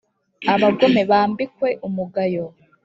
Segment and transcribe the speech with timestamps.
[0.53, 2.45] Abagome bambikwe umugayo